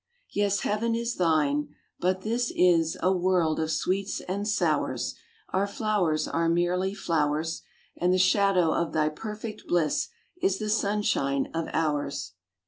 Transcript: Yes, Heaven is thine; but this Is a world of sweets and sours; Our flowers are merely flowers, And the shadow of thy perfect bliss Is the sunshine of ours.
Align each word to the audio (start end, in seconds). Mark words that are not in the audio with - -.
Yes, 0.31 0.61
Heaven 0.61 0.95
is 0.95 1.17
thine; 1.17 1.75
but 1.99 2.21
this 2.21 2.51
Is 2.55 2.97
a 3.03 3.11
world 3.11 3.59
of 3.59 3.69
sweets 3.69 4.19
and 4.21 4.47
sours; 4.47 5.13
Our 5.49 5.67
flowers 5.67 6.27
are 6.27 6.49
merely 6.49 6.95
flowers, 6.95 7.61
And 7.95 8.11
the 8.11 8.17
shadow 8.17 8.73
of 8.73 8.93
thy 8.93 9.09
perfect 9.09 9.67
bliss 9.67 10.09
Is 10.41 10.57
the 10.57 10.71
sunshine 10.71 11.51
of 11.53 11.67
ours. 11.71 12.33